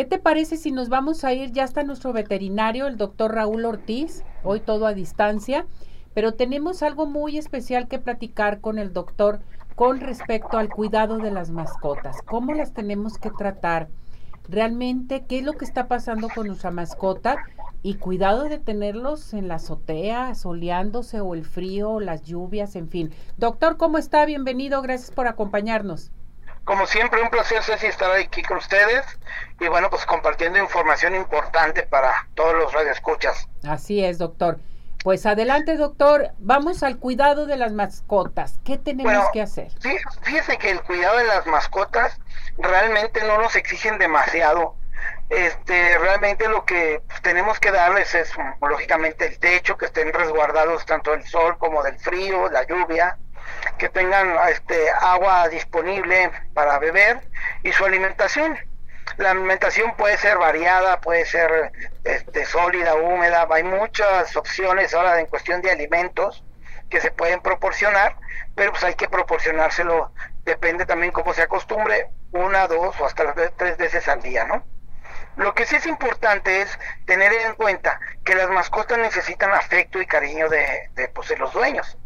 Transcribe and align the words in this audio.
¿Qué 0.00 0.06
te 0.06 0.18
parece 0.18 0.56
si 0.56 0.70
nos 0.70 0.88
vamos 0.88 1.24
a 1.24 1.34
ir? 1.34 1.52
Ya 1.52 1.62
está 1.62 1.82
nuestro 1.82 2.14
veterinario, 2.14 2.86
el 2.86 2.96
doctor 2.96 3.34
Raúl 3.34 3.66
Ortiz, 3.66 4.24
hoy 4.42 4.60
todo 4.60 4.86
a 4.86 4.94
distancia, 4.94 5.66
pero 6.14 6.32
tenemos 6.32 6.82
algo 6.82 7.04
muy 7.04 7.36
especial 7.36 7.86
que 7.86 7.98
platicar 7.98 8.62
con 8.62 8.78
el 8.78 8.94
doctor 8.94 9.40
con 9.74 10.00
respecto 10.00 10.56
al 10.56 10.70
cuidado 10.70 11.18
de 11.18 11.30
las 11.30 11.50
mascotas. 11.50 12.16
¿Cómo 12.22 12.54
las 12.54 12.72
tenemos 12.72 13.18
que 13.18 13.30
tratar? 13.30 13.88
Realmente, 14.48 15.26
¿qué 15.28 15.40
es 15.40 15.44
lo 15.44 15.52
que 15.52 15.66
está 15.66 15.86
pasando 15.86 16.30
con 16.34 16.46
nuestra 16.46 16.70
mascota? 16.70 17.36
Y 17.82 17.96
cuidado 17.96 18.44
de 18.44 18.58
tenerlos 18.58 19.34
en 19.34 19.48
la 19.48 19.56
azotea, 19.56 20.34
soleándose 20.34 21.20
o 21.20 21.34
el 21.34 21.44
frío, 21.44 22.00
las 22.00 22.22
lluvias, 22.22 22.74
en 22.74 22.88
fin. 22.88 23.10
Doctor, 23.36 23.76
¿cómo 23.76 23.98
está? 23.98 24.24
Bienvenido, 24.24 24.80
gracias 24.80 25.10
por 25.10 25.28
acompañarnos. 25.28 26.10
Como 26.64 26.86
siempre, 26.86 27.22
un 27.22 27.30
placer, 27.30 27.62
Ceci, 27.62 27.86
estar 27.86 28.10
aquí 28.12 28.42
con 28.42 28.58
ustedes 28.58 29.04
y 29.58 29.68
bueno, 29.68 29.90
pues 29.90 30.04
compartiendo 30.06 30.58
información 30.58 31.14
importante 31.14 31.82
para 31.82 32.28
todos 32.34 32.54
los 32.54 32.72
radioescuchas. 32.72 33.48
Así 33.64 34.04
es, 34.04 34.18
doctor. 34.18 34.58
Pues 35.02 35.24
adelante, 35.24 35.76
doctor. 35.76 36.32
Vamos 36.38 36.82
al 36.82 36.98
cuidado 36.98 37.46
de 37.46 37.56
las 37.56 37.72
mascotas. 37.72 38.60
¿Qué 38.64 38.76
tenemos 38.76 39.24
que 39.32 39.40
hacer? 39.40 39.72
Sí, 39.80 39.96
fíjese 40.22 40.58
que 40.58 40.70
el 40.70 40.82
cuidado 40.82 41.16
de 41.16 41.24
las 41.24 41.46
mascotas 41.46 42.20
realmente 42.58 43.24
no 43.24 43.38
nos 43.38 43.56
exigen 43.56 43.98
demasiado. 43.98 44.76
Este, 45.30 45.96
realmente 45.96 46.48
lo 46.48 46.64
que 46.66 47.02
tenemos 47.22 47.58
que 47.58 47.70
darles 47.70 48.14
es, 48.14 48.32
lógicamente, 48.60 49.26
el 49.26 49.38
techo, 49.38 49.78
que 49.78 49.86
estén 49.86 50.12
resguardados 50.12 50.84
tanto 50.84 51.12
del 51.12 51.24
sol 51.24 51.56
como 51.56 51.82
del 51.82 51.98
frío, 51.98 52.50
la 52.50 52.66
lluvia, 52.66 53.16
que 53.78 53.88
tengan 53.88 54.36
este, 54.48 54.90
agua 54.90 55.48
disponible 55.48 56.30
para 56.54 56.78
beber 56.78 57.20
y 57.62 57.72
su 57.72 57.84
alimentación. 57.84 58.58
La 59.16 59.32
alimentación 59.32 59.96
puede 59.96 60.16
ser 60.16 60.38
variada, 60.38 61.00
puede 61.00 61.24
ser 61.26 61.72
este, 62.04 62.44
sólida, 62.46 62.94
húmeda, 62.94 63.46
hay 63.50 63.64
muchas 63.64 64.36
opciones 64.36 64.94
ahora 64.94 65.18
en 65.20 65.26
cuestión 65.26 65.62
de 65.62 65.70
alimentos 65.70 66.44
que 66.88 67.00
se 67.00 67.10
pueden 67.10 67.40
proporcionar, 67.40 68.16
pero 68.54 68.72
pues 68.72 68.84
hay 68.84 68.94
que 68.94 69.08
proporcionárselo, 69.08 70.12
depende 70.44 70.86
también 70.86 71.12
cómo 71.12 71.32
se 71.34 71.42
acostumbre, 71.42 72.08
una, 72.32 72.66
dos 72.66 73.00
o 73.00 73.06
hasta 73.06 73.34
tres 73.56 73.76
veces 73.76 74.08
al 74.08 74.22
día, 74.22 74.44
¿no? 74.44 74.64
Lo 75.36 75.54
que 75.54 75.64
sí 75.64 75.76
es 75.76 75.86
importante 75.86 76.60
es 76.60 76.78
tener 77.06 77.32
en 77.32 77.54
cuenta 77.54 78.00
que 78.24 78.34
las 78.34 78.50
mascotas 78.50 78.98
necesitan 78.98 79.52
afecto 79.52 80.00
y 80.02 80.06
cariño 80.06 80.48
de, 80.48 80.90
de, 80.94 81.08
pues, 81.08 81.28
de 81.28 81.36
los 81.36 81.52
dueños. 81.52 81.96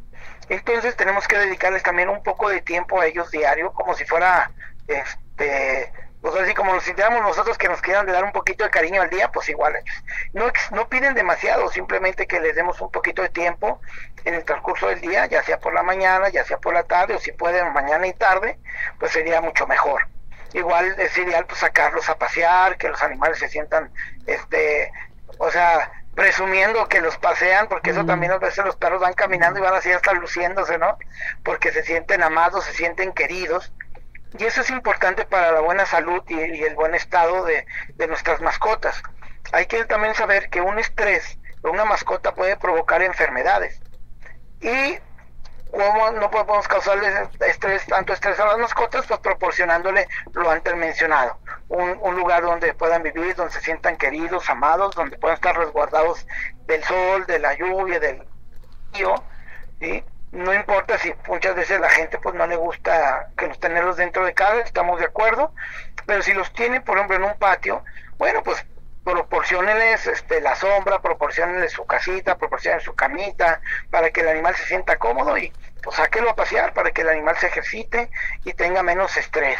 Entonces 0.49 0.97
tenemos 0.97 1.27
que 1.27 1.39
dedicarles 1.39 1.83
también 1.83 2.09
un 2.09 2.23
poco 2.23 2.49
de 2.49 2.61
tiempo 2.61 3.01
a 3.01 3.07
ellos 3.07 3.31
diario, 3.31 3.73
como 3.73 3.95
si 3.95 4.05
fuera, 4.05 4.51
este, 4.87 5.93
pues 6.21 6.35
así 6.37 6.55
como 6.55 6.73
nos 6.73 6.85
sintiéramos 6.85 7.23
nosotros 7.23 7.59
que 7.59 7.69
nos 7.69 7.81
quieran 7.81 8.07
de 8.07 8.13
dar 8.13 8.25
un 8.25 8.33
poquito 8.33 8.65
de 8.65 8.71
cariño 8.71 9.03
al 9.03 9.11
día, 9.11 9.31
pues 9.31 9.49
igual 9.49 9.77
ellos. 9.77 10.05
No, 10.33 10.47
no 10.71 10.89
piden 10.89 11.15
demasiado, 11.15 11.69
simplemente 11.71 12.27
que 12.27 12.41
les 12.41 12.55
demos 12.55 12.81
un 12.81 12.91
poquito 12.91 13.23
de 13.23 13.29
tiempo 13.29 13.81
en 14.25 14.35
el 14.35 14.45
transcurso 14.45 14.89
del 14.89 15.01
día, 15.01 15.27
ya 15.27 15.43
sea 15.43 15.59
por 15.61 15.75
la 15.75 15.83
mañana, 15.83 16.29
ya 16.31 16.45
sea 16.45 16.59
por 16.59 16.73
la 16.73 16.85
tarde, 16.85 17.15
o 17.15 17.19
si 17.19 17.33
pueden 17.33 17.73
mañana 17.73 18.07
y 18.07 18.13
tarde, 18.15 18.59
pues 18.99 19.13
sería 19.13 19.41
mucho 19.41 19.67
mejor. 19.67 20.09
Igual 20.55 20.95
es 20.99 21.17
ideal 21.19 21.47
pues 21.47 21.61
sacarlos 21.61 22.09
a 22.09 22.17
pasear, 22.17 22.79
que 22.79 22.89
los 22.89 23.03
animales 23.03 23.39
se 23.39 23.49
sientan, 23.49 23.93
este, 24.27 24.93
o 25.39 25.51
sea, 25.51 25.91
presumiendo 26.15 26.87
que 26.89 27.01
los 27.01 27.17
pasean, 27.19 27.69
porque 27.69 27.91
eso 27.91 28.05
también 28.05 28.33
a 28.33 28.39
veces 28.39 28.65
los 28.65 28.77
perros 28.77 29.01
van 29.01 29.15
caminando 29.15 29.59
y 29.59 29.63
van 29.63 29.75
así 29.75 29.91
hasta 29.91 30.13
luciéndose, 30.13 30.79
¿no? 30.79 30.99
Porque 31.43 31.73
se 31.73 31.83
sienten 31.83 32.23
amados, 32.23 32.65
se 32.65 32.73
sienten 32.73 33.13
queridos. 33.13 33.73
Y 34.39 34.45
eso 34.45 34.63
es 34.63 34.71
importante 34.71 35.25
para 35.25 35.53
la 35.53 35.61
buena 35.61 35.87
salud 35.87 36.23
y, 36.29 36.39
el 36.41 36.75
buen 36.75 36.95
estado 36.95 37.45
de, 37.45 37.67
de, 37.95 38.07
nuestras 38.07 38.41
mascotas. 38.41 39.03
Hay 39.53 39.67
que 39.67 39.85
también 39.85 40.15
saber 40.15 40.51
que 40.51 40.61
un 40.61 40.79
estrés 40.79 41.39
de 41.63 41.71
una 41.71 41.85
mascota 41.85 42.35
puede 42.35 42.57
provocar 42.57 43.03
enfermedades. 43.03 43.81
Y 44.61 44.99
¿Cómo 45.75 46.13
no 46.13 46.31
podemos 46.31 46.69
causarle 46.69 47.29
estrés, 47.41 47.85
tanto 47.87 48.13
estrés 48.13 48.39
a 48.39 48.47
las 48.47 48.59
mascotas? 48.59 49.07
Pues 49.07 49.19
proporcionándole 49.19 50.07
lo 50.33 50.49
antes 50.49 50.77
mencionado. 50.77 51.37
Un, 51.75 52.17
lugar 52.17 52.43
donde 52.43 52.73
puedan 52.73 53.03
vivir, 53.03 53.35
donde 53.35 53.53
se 53.53 53.61
sientan 53.61 53.97
queridos, 53.97 54.49
amados, 54.49 54.95
donde 54.95 55.19
puedan 55.19 55.35
estar 55.35 55.57
resguardados 55.57 56.25
del 56.67 56.85
sol, 56.85 57.27
de 57.27 57.41
la 57.41 57.55
lluvia, 57.55 57.99
del 57.99 58.23
frío. 58.93 59.15
¿sí? 59.81 60.05
No 60.31 60.55
importa 60.55 60.99
si 60.99 61.13
muchas 61.27 61.57
veces 61.57 61.81
la 61.81 61.89
gente 61.89 62.19
pues 62.19 62.35
no 62.37 62.47
le 62.47 62.55
gusta 62.57 63.29
que 63.37 63.49
los 63.49 63.59
tenerlos 63.59 63.97
dentro 63.97 64.25
de 64.25 64.35
casa, 64.35 64.61
estamos 64.61 65.01
de 65.01 65.07
acuerdo, 65.07 65.53
pero 66.07 66.23
si 66.23 66.33
los 66.33 66.53
tienen, 66.53 66.83
por 66.83 66.97
ejemplo, 66.97 67.17
en 67.17 67.25
un 67.25 67.39
patio, 67.39 67.83
bueno, 68.19 68.43
pues 68.45 68.65
proporcionenles 69.05 70.07
este, 70.07 70.41
la 70.41 70.57
sombra, 70.57 71.03
proporcionenles 71.03 71.73
su 71.73 71.85
casita, 71.87 72.39
proporcionen 72.39 72.81
su 72.81 72.95
camita, 72.95 73.61
para 73.91 74.11
que 74.11 74.23
el 74.23 74.29
animal 74.29 74.55
se 74.57 74.65
sienta 74.65 74.97
cómodo 74.97 75.37
y 75.37 75.53
pues 75.83 75.97
sáquelo 75.97 76.31
a 76.31 76.37
pasear 76.37 76.73
para 76.73 76.91
que 76.93 77.03
el 77.03 77.11
animal 77.11 77.37
se 77.37 77.49
ejercite 77.49 78.11
y 78.45 78.55
tenga 78.55 78.83
menos 78.83 79.17
estrés. 79.17 79.59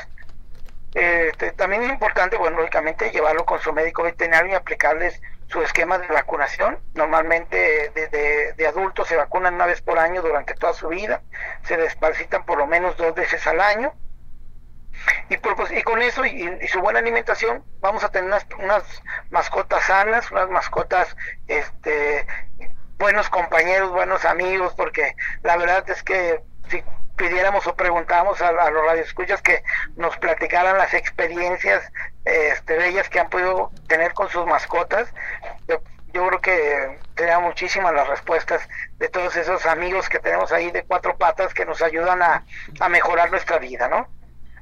Este, 0.95 1.51
también 1.53 1.83
es 1.83 1.91
importante, 1.91 2.37
bueno, 2.37 2.59
lógicamente 2.59 3.11
llevarlo 3.11 3.45
con 3.45 3.61
su 3.61 3.73
médico 3.73 4.05
veterinario 4.05 4.53
y 4.53 4.55
aplicarles 4.55 5.21
su 5.49 5.61
esquema 5.63 5.99
de 5.99 6.07
vacunación. 6.07 6.79
Normalmente 6.95 7.91
de, 7.95 8.55
de, 8.57 8.67
adultos 8.67 9.09
se 9.09 9.17
vacunan 9.17 9.55
una 9.55 9.67
vez 9.67 9.83
por 9.83 9.99
año 9.99 10.23
durante 10.23 10.55
toda 10.55 10.73
su 10.73 10.89
vida, 10.89 11.23
se 11.65 11.77
desparcitan 11.77 12.45
por 12.47 12.59
lo 12.59 12.67
menos 12.67 12.97
dos 12.97 13.15
veces 13.15 13.47
al 13.47 13.61
año 13.61 13.93
y, 15.29 15.37
pues, 15.37 15.71
y 15.73 15.83
con 15.83 16.03
eso 16.03 16.25
y, 16.25 16.67
su 16.69 16.81
buena 16.81 16.99
alimentación 16.99 17.65
vamos 17.81 18.05
a 18.05 18.11
tener 18.11 18.29
unas, 18.29 18.47
unas 18.59 19.03
mascotas 19.31 19.85
sanas, 19.85 20.31
unas 20.31 20.49
mascotas, 20.51 21.17
este, 21.49 22.27
buenos 22.99 23.29
compañeros, 23.31 23.91
buenos 23.91 24.25
amigos, 24.25 24.75
porque 24.75 25.15
la 25.43 25.57
verdad 25.57 25.89
es 25.91 26.03
que 26.03 26.43
si 26.69 26.83
pidiéramos 27.17 27.67
o 27.67 27.75
preguntáramos 27.75 28.41
a, 28.41 28.49
a 28.49 28.71
los 28.71 28.85
radioescuchas 28.85 29.43
que 29.43 29.63
nos 29.97 30.17
platicaran 30.19 30.79
las 30.79 30.95
experiencias 30.95 31.91
este, 32.25 32.77
bellas 32.77 33.09
que 33.09 33.21
han 33.21 33.29
podido 33.29 33.71
tener 33.87 34.13
con 34.15 34.29
sus 34.29 34.47
mascotas, 34.47 35.13
yo, 35.69 35.81
creo 36.13 36.41
que 36.41 37.01
tenía 37.15 37.41
muchísimas 37.41 37.93
las 37.93 38.07
respuestas 38.09 38.69
de 38.99 39.09
todos 39.09 39.35
esos 39.37 39.67
amigos 39.67 40.09
que 40.09 40.21
tenemos 40.21 40.53
ahí 40.53 40.71
de 40.71 40.85
cuatro 40.85 41.17
patas 41.17 41.53
que 41.53 41.65
nos 41.65 41.83
ayudan 41.83 42.23
a, 42.23 42.45
a 42.79 42.89
mejorar 42.89 43.31
nuestra 43.31 43.59
vida, 43.59 43.89
¿no? 43.89 44.09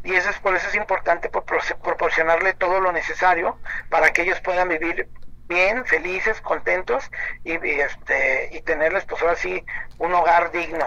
y 0.05 0.15
eso 0.15 0.31
es 0.31 0.39
por 0.39 0.55
eso 0.57 0.69
es 0.69 0.75
importante 0.75 1.29
proporcionarle 1.29 2.55
todo 2.55 2.81
lo 2.81 2.93
necesario 2.93 3.59
para 3.89 4.13
que 4.13 4.23
ellos 4.23 4.41
puedan 4.41 4.69
vivir 4.69 5.09
bien, 5.47 5.85
felices, 5.85 6.41
contentos 6.41 7.11
y, 7.45 7.53
este 7.53 8.49
y 8.53 8.63
tenerles 8.63 9.05
pues 9.05 9.23
ahora 9.23 9.37
sí 9.37 9.65
un 9.99 10.13
hogar 10.15 10.51
digno. 10.51 10.87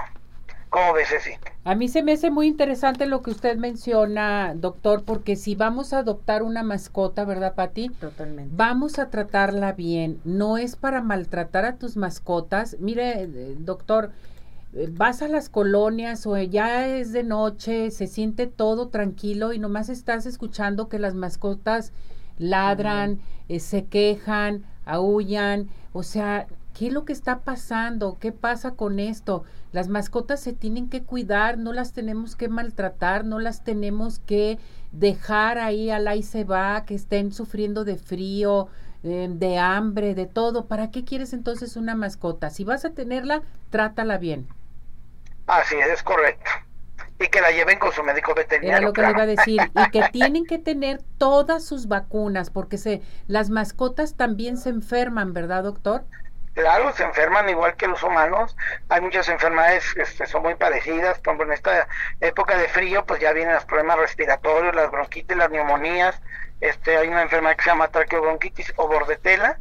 ¿Cómo 0.75 0.91
ves? 0.91 1.07
A 1.63 1.73
mí 1.73 1.87
se 1.87 2.03
me 2.03 2.11
hace 2.11 2.29
muy 2.29 2.47
interesante 2.47 3.05
lo 3.05 3.21
que 3.21 3.31
usted 3.31 3.55
menciona, 3.55 4.53
doctor, 4.55 5.05
porque 5.05 5.37
si 5.37 5.55
vamos 5.55 5.93
a 5.93 5.99
adoptar 5.99 6.43
una 6.43 6.63
mascota, 6.63 7.23
¿verdad, 7.23 7.55
Pati? 7.55 7.87
Totalmente. 7.87 8.53
Vamos 8.53 8.99
a 8.99 9.09
tratarla 9.09 9.71
bien. 9.71 10.19
No 10.25 10.57
es 10.57 10.75
para 10.75 11.01
maltratar 11.01 11.63
a 11.63 11.77
tus 11.77 11.95
mascotas. 11.95 12.75
Mire, 12.81 13.21
eh, 13.23 13.55
doctor, 13.57 14.11
vas 14.89 15.21
a 15.21 15.29
las 15.29 15.47
colonias 15.47 16.27
o 16.27 16.37
ya 16.37 16.85
es 16.85 17.13
de 17.13 17.23
noche, 17.23 17.89
se 17.89 18.07
siente 18.07 18.45
todo 18.45 18.89
tranquilo 18.89 19.53
y 19.53 19.59
nomás 19.59 19.87
estás 19.87 20.25
escuchando 20.25 20.89
que 20.89 20.99
las 20.99 21.13
mascotas 21.13 21.93
ladran, 22.37 23.19
eh, 23.47 23.61
se 23.61 23.85
quejan, 23.85 24.65
aullan, 24.83 25.69
o 25.93 26.03
sea, 26.03 26.47
¿qué 26.75 26.87
es 26.87 26.93
lo 26.93 27.05
que 27.05 27.13
está 27.13 27.39
pasando? 27.39 28.17
¿Qué 28.19 28.31
pasa 28.31 28.71
con 28.71 28.99
esto? 28.99 29.45
Las 29.71 29.87
mascotas 29.87 30.41
se 30.41 30.53
tienen 30.53 30.89
que 30.89 31.03
cuidar, 31.03 31.57
no 31.57 31.73
las 31.73 31.93
tenemos 31.93 32.35
que 32.35 32.49
maltratar, 32.49 33.23
no 33.25 33.39
las 33.39 33.63
tenemos 33.63 34.19
que 34.19 34.59
dejar 34.91 35.57
ahí 35.57 35.89
al 35.89 36.07
ahí 36.07 36.21
se 36.21 36.43
va, 36.43 36.85
que 36.85 36.93
estén 36.93 37.31
sufriendo 37.31 37.85
de 37.85 37.95
frío, 37.95 38.67
eh, 39.03 39.27
de 39.31 39.57
hambre, 39.57 40.16
de 40.16 40.25
todo. 40.25 40.66
¿Para 40.66 40.91
qué 40.91 41.05
quieres 41.05 41.31
entonces 41.31 41.77
una 41.77 41.95
mascota? 41.95 42.49
Si 42.49 42.66
vas 42.66 42.83
a 42.83 42.91
tenerla, 42.91 43.41
trátala 43.69 44.17
bien. 44.17 44.47
Así 45.47 45.75
es, 45.75 46.03
correcto. 46.03 46.51
Y 47.19 47.28
que 47.28 47.39
la 47.39 47.51
lleven 47.51 47.79
con 47.79 47.93
su 47.93 48.03
médico 48.03 48.33
veterinario. 48.35 48.78
Era 48.78 48.87
lo 48.87 48.91
que 48.91 49.01
le 49.01 49.11
iba 49.11 49.21
a 49.21 49.25
decir. 49.25 49.61
Y 49.73 49.91
que 49.91 50.03
tienen 50.11 50.45
que 50.45 50.59
tener 50.59 51.01
todas 51.17 51.63
sus 51.63 51.87
vacunas, 51.87 52.49
porque 52.49 52.78
se, 52.78 53.01
las 53.28 53.49
mascotas 53.49 54.16
también 54.16 54.57
se 54.57 54.69
enferman, 54.69 55.31
¿verdad, 55.31 55.63
doctor? 55.63 56.03
Claro, 56.55 56.93
se 56.93 57.03
enferman 57.03 57.49
igual 57.49 57.75
que 57.75 57.85
los 57.85 58.02
humanos. 58.02 58.55
Hay 58.87 59.02
muchas 59.02 59.28
enfermedades 59.28 59.93
que 59.93 60.03
este, 60.03 60.25
son 60.25 60.41
muy 60.41 60.55
parecidas. 60.55 61.19
Por 61.19 61.34
ejemplo, 61.34 61.47
en 61.47 61.52
esta 61.52 61.87
época 62.22 62.57
de 62.57 62.69
frío, 62.69 63.05
pues 63.05 63.19
ya 63.19 63.34
vienen 63.34 63.55
los 63.55 63.66
problemas 63.66 63.99
respiratorios, 63.99 64.73
las 64.73 64.90
bronquitis, 64.90 65.35
las 65.35 65.52
neumonías. 65.52 66.22
Este, 66.61 66.97
hay 66.97 67.09
una 67.09 67.23
enfermedad 67.23 67.57
que 67.57 67.63
se 67.63 67.69
llama 67.72 67.90
traqueobronquitis 67.90 68.72
o 68.78 68.87
bordetela. 68.87 69.59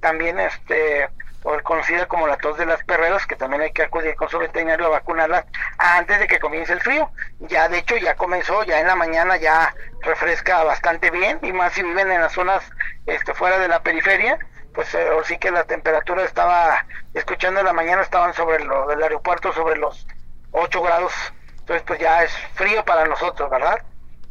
También 0.00 0.40
este, 0.40 1.10
o 1.42 1.62
conocida 1.62 2.06
como 2.06 2.26
la 2.26 2.38
tos 2.38 2.56
de 2.56 2.64
las 2.64 2.82
perreras, 2.84 3.26
que 3.26 3.36
también 3.36 3.60
hay 3.60 3.72
que 3.72 3.82
acudir 3.82 4.14
con 4.14 4.30
su 4.30 4.38
veterinario 4.38 4.86
a 4.86 4.90
vacunarla 4.90 5.44
antes 5.76 6.20
de 6.20 6.26
que 6.26 6.38
comience 6.38 6.72
el 6.72 6.80
frío. 6.80 7.10
Ya 7.40 7.68
de 7.68 7.78
hecho 7.78 7.98
ya 7.98 8.14
comenzó, 8.14 8.62
ya 8.64 8.80
en 8.80 8.86
la 8.86 8.96
mañana 8.96 9.36
ya 9.36 9.74
refresca 10.00 10.64
bastante 10.64 11.10
bien, 11.10 11.38
y 11.42 11.52
más 11.52 11.74
si 11.74 11.82
viven 11.82 12.10
en 12.10 12.22
las 12.22 12.32
zonas 12.32 12.62
este, 13.04 13.34
fuera 13.34 13.58
de 13.58 13.68
la 13.68 13.82
periferia, 13.82 14.38
pues 14.74 14.94
eh, 14.94 15.08
sí 15.24 15.38
que 15.38 15.50
la 15.50 15.64
temperatura 15.64 16.24
estaba, 16.24 16.86
escuchando 17.14 17.60
en 17.60 17.66
la 17.66 17.72
mañana 17.72 18.02
estaban 18.02 18.34
sobre 18.34 18.64
lo 18.64 18.86
del 18.86 19.02
aeropuerto 19.02 19.52
sobre 19.52 19.76
los 19.78 20.06
8 20.52 20.82
grados, 20.82 21.12
entonces 21.58 21.82
pues 21.86 22.00
ya 22.00 22.22
es 22.22 22.32
frío 22.54 22.84
para 22.84 23.06
nosotros, 23.06 23.50
¿verdad? 23.50 23.80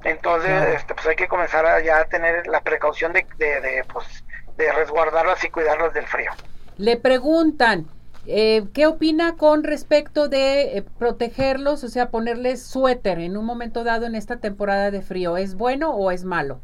Entonces, 0.03 0.75
este, 0.75 0.93
pues 0.93 1.07
hay 1.07 1.15
que 1.15 1.27
comenzar 1.27 1.65
a 1.65 1.81
ya 1.81 2.05
tener 2.05 2.47
la 2.47 2.61
precaución 2.61 3.11
de, 3.11 3.25
de, 3.37 3.59
de, 3.59 3.83
pues, 3.91 4.23
de 4.55 4.71
resguardarlas 4.71 5.43
y 5.43 5.49
cuidarlas 5.49 5.93
del 5.93 6.07
frío. 6.07 6.31
Le 6.77 6.95
preguntan, 6.95 7.87
eh, 8.25 8.63
¿qué 8.73 8.87
opina 8.87 9.35
con 9.35 9.63
respecto 9.63 10.29
de 10.29 10.77
eh, 10.77 10.85
protegerlos, 10.97 11.83
o 11.83 11.89
sea, 11.89 12.09
ponerles 12.09 12.65
suéter 12.65 13.19
en 13.19 13.35
un 13.35 13.45
momento 13.45 13.83
dado 13.83 14.05
en 14.05 14.15
esta 14.15 14.37
temporada 14.37 14.89
de 14.91 15.01
frío? 15.01 15.35
¿Es 15.35 15.55
bueno 15.55 15.91
o 15.91 16.11
es 16.11 16.23
malo? 16.23 16.61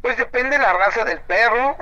Pues 0.00 0.16
depende 0.16 0.58
la 0.58 0.72
raza 0.72 1.04
del 1.04 1.20
perro, 1.20 1.76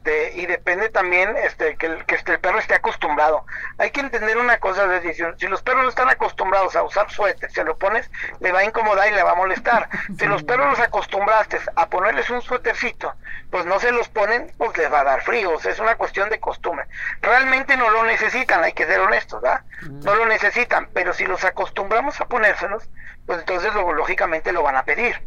este, 0.00 0.32
y 0.34 0.46
depende 0.46 0.88
también 0.88 1.36
este, 1.36 1.76
que, 1.76 1.84
el, 1.84 2.06
que 2.06 2.14
este, 2.14 2.32
el 2.32 2.40
perro 2.40 2.58
esté 2.58 2.74
acostumbrado. 2.74 3.44
Hay 3.76 3.90
que 3.90 4.00
entender 4.00 4.38
una 4.38 4.58
cosa 4.58 4.86
de 4.86 5.00
decisión, 5.00 5.38
si 5.38 5.46
los 5.46 5.60
perros 5.62 5.82
no 5.82 5.90
están 5.90 6.08
acostumbrados 6.08 6.74
a 6.74 6.82
usar 6.82 7.10
suéter, 7.10 7.50
se 7.52 7.64
lo 7.64 7.76
pones, 7.76 8.10
le 8.40 8.50
va 8.50 8.60
a 8.60 8.64
incomodar 8.64 9.08
y 9.08 9.14
le 9.14 9.22
va 9.22 9.32
a 9.32 9.34
molestar. 9.34 9.88
Si 10.18 10.26
los 10.26 10.42
perros 10.42 10.70
los 10.70 10.80
acostumbraste 10.80 11.60
a 11.76 11.88
ponerles 11.88 12.28
un 12.30 12.42
suétercito, 12.42 13.14
pues 13.50 13.64
no 13.64 13.78
se 13.78 13.92
los 13.92 14.08
ponen, 14.08 14.52
pues 14.58 14.76
les 14.76 14.92
va 14.92 15.00
a 15.00 15.04
dar 15.04 15.22
frío, 15.22 15.52
o 15.52 15.60
sea, 15.60 15.72
es 15.72 15.78
una 15.78 15.96
cuestión 15.96 16.28
de 16.30 16.40
costumbre. 16.40 16.86
Realmente 17.22 17.76
no 17.76 17.90
lo 17.90 18.04
necesitan, 18.04 18.62
hay 18.64 18.72
que 18.72 18.86
ser 18.86 19.00
honestos, 19.00 19.40
¿verdad? 19.40 19.64
No 20.04 20.14
lo 20.14 20.26
necesitan, 20.26 20.88
pero 20.92 21.12
si 21.12 21.26
los 21.26 21.44
acostumbramos 21.44 22.20
a 22.20 22.26
ponérselos, 22.26 22.88
pues 23.26 23.40
entonces 23.40 23.72
lo, 23.74 23.92
lógicamente 23.92 24.52
lo 24.52 24.62
van 24.62 24.76
a 24.76 24.84
pedir 24.84 25.22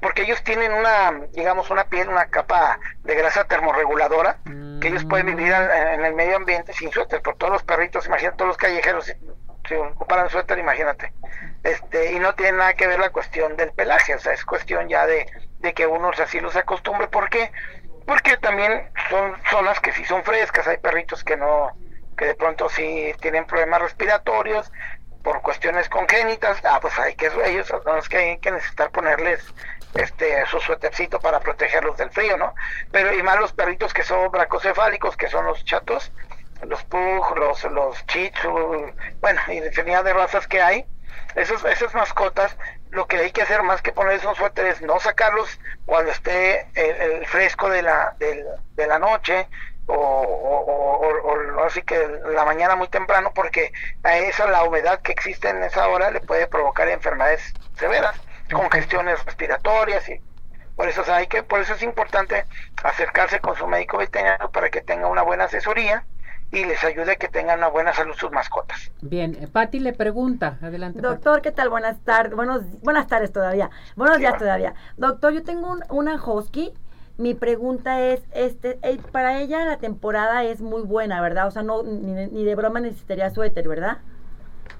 porque 0.00 0.22
ellos 0.22 0.42
tienen 0.42 0.72
una, 0.72 1.12
digamos, 1.32 1.70
una 1.70 1.84
piel, 1.84 2.08
una 2.08 2.26
capa 2.26 2.78
de 3.04 3.14
grasa 3.14 3.44
termorreguladora, 3.44 4.38
que 4.80 4.88
ellos 4.88 5.04
pueden 5.04 5.26
vivir 5.26 5.52
en 5.52 6.04
el 6.04 6.14
medio 6.14 6.36
ambiente 6.36 6.72
sin 6.72 6.90
suéter, 6.92 7.22
por 7.22 7.36
todos 7.36 7.52
los 7.52 7.62
perritos, 7.62 8.06
imagínate, 8.06 8.36
todos 8.36 8.48
los 8.48 8.56
callejeros, 8.56 9.12
si 9.68 9.74
ocuparan 9.74 10.30
suéter, 10.30 10.58
imagínate. 10.58 11.12
Este, 11.62 12.12
y 12.12 12.20
no 12.20 12.34
tiene 12.34 12.58
nada 12.58 12.74
que 12.74 12.86
ver 12.86 13.00
la 13.00 13.10
cuestión 13.10 13.56
del 13.56 13.72
pelaje, 13.72 14.14
o 14.14 14.18
sea, 14.18 14.32
es 14.32 14.44
cuestión 14.44 14.88
ya 14.88 15.06
de, 15.06 15.26
de 15.58 15.74
que 15.74 15.86
uno 15.86 16.10
así 16.10 16.40
los 16.40 16.54
acostumbre. 16.54 17.08
¿Por 17.08 17.28
qué? 17.28 17.50
Porque 18.06 18.36
también 18.36 18.90
son 19.10 19.36
zonas 19.50 19.80
que 19.80 19.92
sí 19.92 20.04
son 20.04 20.22
frescas, 20.22 20.68
hay 20.68 20.76
perritos 20.76 21.24
que 21.24 21.36
no, 21.36 21.72
que 22.16 22.26
de 22.26 22.34
pronto 22.34 22.68
sí 22.68 23.12
tienen 23.20 23.46
problemas 23.46 23.82
respiratorios, 23.82 24.70
por 25.26 25.42
cuestiones 25.42 25.88
congénitas, 25.88 26.64
ah, 26.64 26.78
pues 26.80 26.96
hay 27.00 27.16
que 27.16 27.28
ellos 27.46 27.66
son 27.66 27.82
los 27.84 28.08
que 28.08 28.16
hay 28.16 28.38
que 28.38 28.52
necesitar 28.52 28.92
ponerles 28.92 29.44
este 29.94 30.46
su 30.46 30.60
suétercito 30.60 31.18
para 31.18 31.40
protegerlos 31.40 31.96
del 31.96 32.10
frío, 32.10 32.36
¿no? 32.36 32.54
Pero 32.92 33.12
y 33.12 33.24
más 33.24 33.40
los 33.40 33.52
perritos 33.52 33.92
que 33.92 34.04
son 34.04 34.30
bracocefálicos, 34.30 35.16
que 35.16 35.26
son 35.26 35.44
los 35.46 35.64
chatos, 35.64 36.12
los 36.62 36.84
pug, 36.84 37.36
los 37.38 37.64
los 37.64 38.06
chichu, 38.06 38.92
bueno, 39.20 39.40
y 39.48 39.54
infinidad 39.54 40.04
de 40.04 40.12
razas 40.12 40.46
que 40.46 40.62
hay. 40.62 40.86
Esos, 41.34 41.64
esas 41.64 41.92
mascotas, 41.92 42.56
lo 42.90 43.08
que 43.08 43.16
hay 43.16 43.32
que 43.32 43.42
hacer 43.42 43.64
más 43.64 43.82
que 43.82 43.90
ponerles 43.90 44.24
un 44.24 44.36
suéter 44.36 44.66
es 44.66 44.80
no 44.80 45.00
sacarlos 45.00 45.58
cuando 45.86 46.12
esté 46.12 46.68
el, 46.74 47.14
el 47.14 47.26
fresco 47.26 47.68
de 47.68 47.82
la, 47.82 48.14
de, 48.20 48.44
de 48.76 48.86
la 48.86 49.00
noche, 49.00 49.48
o, 49.86 49.94
o, 49.94 50.58
o, 50.58 51.60
o, 51.60 51.64
así 51.64 51.82
que 51.82 51.96
la 52.34 52.44
mañana 52.44 52.76
muy 52.76 52.88
temprano 52.88 53.32
porque 53.34 53.72
a 54.02 54.18
esa 54.18 54.48
la 54.50 54.64
humedad 54.64 55.00
que 55.00 55.12
existe 55.12 55.48
en 55.48 55.62
esa 55.62 55.88
hora 55.88 56.10
le 56.10 56.20
puede 56.20 56.46
provocar 56.46 56.88
enfermedades 56.88 57.54
severas 57.76 58.16
congestiones 58.52 59.24
respiratorias 59.24 60.08
y 60.08 60.20
por 60.74 60.88
eso 60.88 61.02
o 61.02 61.04
sea, 61.04 61.16
hay 61.16 61.26
que 61.26 61.42
por 61.42 61.60
eso 61.60 61.74
es 61.74 61.82
importante 61.82 62.44
acercarse 62.82 63.40
con 63.40 63.56
su 63.56 63.66
médico 63.66 63.98
veterinario 63.98 64.50
para 64.50 64.70
que 64.70 64.80
tenga 64.80 65.06
una 65.06 65.22
buena 65.22 65.44
asesoría 65.44 66.04
y 66.52 66.64
les 66.64 66.82
ayude 66.84 67.12
a 67.12 67.16
que 67.16 67.28
tengan 67.28 67.58
una 67.58 67.68
buena 67.68 67.92
salud 67.92 68.14
sus 68.14 68.30
mascotas. 68.30 68.92
Bien, 69.00 69.36
eh, 69.40 69.48
Patti 69.48 69.80
le 69.80 69.92
pregunta, 69.92 70.58
adelante. 70.62 71.00
Doctor, 71.00 71.42
¿qué 71.42 71.50
tal? 71.50 71.68
Buenas 71.68 71.98
tardes, 72.04 72.34
buenos, 72.34 72.62
buenas 72.82 73.08
tardes 73.08 73.32
todavía, 73.32 73.70
buenos 73.96 74.16
sí, 74.16 74.20
días 74.20 74.32
bueno. 74.32 74.44
todavía. 74.44 74.74
Doctor, 74.96 75.32
yo 75.32 75.42
tengo 75.42 75.72
un, 75.72 75.84
una 75.90 76.22
husky 76.22 76.72
mi 77.18 77.34
pregunta 77.34 78.00
es, 78.00 78.22
este, 78.32 78.78
para 79.12 79.38
ella 79.38 79.64
la 79.64 79.78
temporada 79.78 80.44
es 80.44 80.60
muy 80.60 80.82
buena, 80.82 81.20
¿verdad? 81.20 81.46
O 81.46 81.50
sea, 81.50 81.62
no 81.62 81.82
ni, 81.82 82.26
ni 82.26 82.44
de 82.44 82.54
broma 82.54 82.80
necesitaría 82.80 83.30
suéter, 83.30 83.68
¿verdad? 83.68 83.98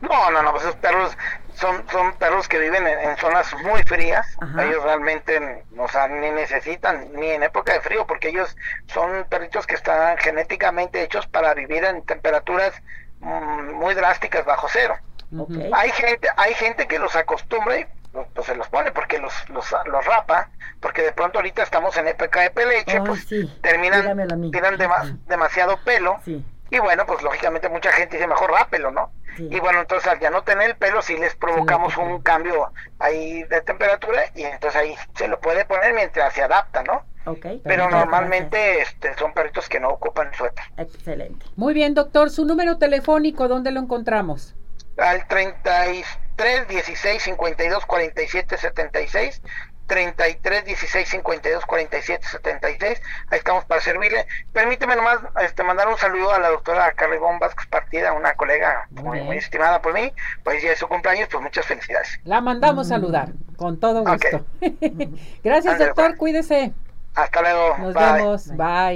No, 0.00 0.30
no, 0.30 0.42
no, 0.42 0.50
pues 0.50 0.64
esos 0.64 0.76
perros 0.76 1.16
son, 1.54 1.82
son 1.90 2.12
perros 2.18 2.48
que 2.48 2.58
viven 2.58 2.86
en, 2.86 2.98
en 2.98 3.16
zonas 3.16 3.54
muy 3.62 3.82
frías. 3.84 4.26
Ajá. 4.40 4.64
Ellos 4.64 4.82
realmente, 4.82 5.64
o 5.78 5.88
sea, 5.88 6.06
ni 6.08 6.30
necesitan, 6.30 7.12
ni 7.14 7.30
en 7.30 7.42
época 7.42 7.72
de 7.72 7.80
frío, 7.80 8.06
porque 8.06 8.28
ellos 8.28 8.54
son 8.88 9.24
perritos 9.30 9.66
que 9.66 9.74
están 9.74 10.18
genéticamente 10.18 11.02
hechos 11.02 11.26
para 11.26 11.54
vivir 11.54 11.82
en 11.84 12.02
temperaturas 12.02 12.74
mmm, 13.20 13.72
muy 13.72 13.94
drásticas 13.94 14.44
bajo 14.44 14.66
cero. 14.70 14.96
Okay. 15.36 15.70
Hay 15.72 15.90
gente, 15.90 16.28
hay 16.36 16.54
gente 16.54 16.86
que 16.86 16.98
los 16.98 17.16
acostumbra 17.16 17.80
y 17.80 17.86
pues 18.12 18.46
se 18.46 18.54
los 18.54 18.68
pone 18.68 18.92
porque 18.92 19.18
los, 19.18 19.32
los, 19.50 19.66
los 19.86 20.04
rapa, 20.04 20.50
porque 20.80 21.02
de 21.02 21.12
pronto 21.12 21.38
ahorita 21.38 21.62
estamos 21.62 21.96
en 21.96 22.08
época 22.08 22.40
de 22.40 22.50
peleche, 22.50 23.00
oh, 23.00 23.04
pues 23.04 23.24
sí. 23.24 23.46
terminan, 23.62 24.50
tiran 24.50 24.76
dema, 24.76 25.16
demasiado 25.26 25.78
pelo. 25.84 26.18
Sí. 26.24 26.44
Y 26.70 26.78
bueno, 26.80 27.06
pues 27.06 27.22
lógicamente 27.22 27.68
mucha 27.68 27.92
gente 27.92 28.16
dice 28.16 28.26
mejor 28.26 28.50
rápelo, 28.50 28.90
¿no? 28.90 29.12
Sí. 29.36 29.48
Y 29.50 29.60
bueno, 29.60 29.80
entonces 29.80 30.08
al 30.10 30.18
ya 30.18 30.30
no 30.30 30.42
tener 30.42 30.70
el 30.70 30.76
pelo, 30.76 31.00
sí 31.00 31.16
les 31.16 31.36
provocamos 31.36 31.94
sí, 31.94 32.00
un 32.00 32.20
cambio 32.22 32.72
ahí 32.98 33.44
de 33.44 33.60
temperatura 33.60 34.22
y 34.34 34.42
entonces 34.42 34.80
ahí 34.80 34.96
se 35.14 35.28
lo 35.28 35.38
puede 35.38 35.64
poner 35.64 35.94
mientras 35.94 36.32
se 36.32 36.42
adapta, 36.42 36.82
¿no? 36.82 37.04
Okay, 37.26 37.60
pero 37.64 37.90
normalmente 37.90 38.80
este, 38.80 39.12
son 39.18 39.34
perritos 39.34 39.68
que 39.68 39.80
no 39.80 39.88
ocupan 39.88 40.32
suéter. 40.32 40.64
Excelente. 40.76 41.44
Muy 41.56 41.74
bien, 41.74 41.92
doctor. 41.92 42.30
¿Su 42.30 42.44
número 42.44 42.78
telefónico 42.78 43.48
dónde 43.48 43.72
lo 43.72 43.80
encontramos? 43.80 44.54
Al 44.96 45.26
33 45.26 46.06
16 46.36 47.22
52 47.22 47.86
47 47.86 48.56
76 48.58 49.42
33 49.86 50.64
16 50.64 51.08
52 51.08 51.64
47 51.64 52.26
76 52.26 53.02
ahí 53.30 53.38
estamos 53.38 53.64
para 53.64 53.80
servirle. 53.80 54.26
Permíteme 54.52 54.96
nomás 54.96 55.18
este 55.42 55.62
mandar 55.62 55.88
un 55.88 55.96
saludo 55.96 56.32
a 56.32 56.38
la 56.38 56.50
doctora 56.50 56.92
Carregón 56.92 57.38
Vázquez 57.38 57.66
Partida 57.66 58.12
una 58.12 58.34
colega 58.34 58.88
muy, 58.90 59.22
muy, 59.22 59.36
estimada 59.38 59.80
por 59.80 59.94
mí. 59.94 60.12
Pues 60.42 60.62
ya 60.62 60.72
es 60.72 60.78
su 60.78 60.88
cumpleaños 60.88 61.28
pues 61.30 61.42
muchas 61.42 61.66
felicidades. 61.66 62.20
La 62.24 62.40
mandamos 62.40 62.86
mm. 62.86 62.90
saludar 62.90 63.28
con 63.56 63.78
todo 63.78 64.04
gusto. 64.04 64.44
Okay. 64.58 65.38
gracias 65.44 65.78
doctor 65.78 66.06
pues. 66.08 66.18
cuídese. 66.18 66.72
Hasta 67.14 67.40
luego. 67.40 67.78
Nos 67.78 67.94
bye. 67.94 68.12
vemos. 68.12 68.48
Bye 68.48 68.56